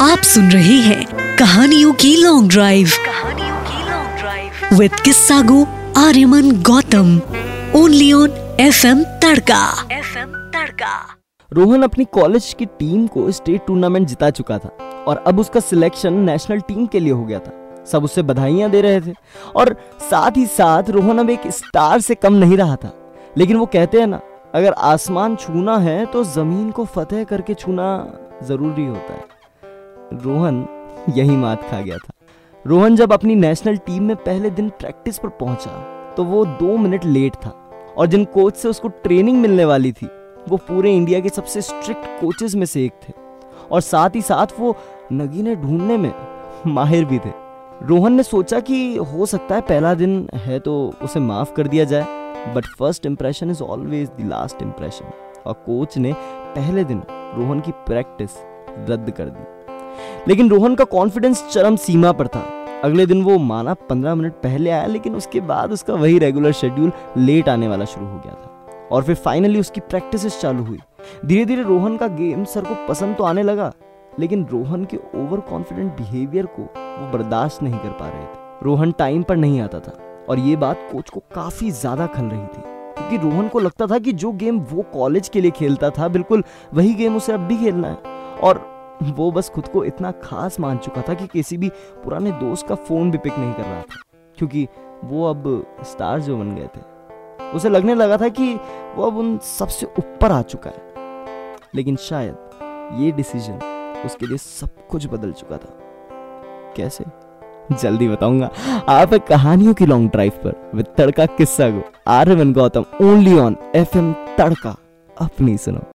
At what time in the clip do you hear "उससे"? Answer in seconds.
18.04-18.22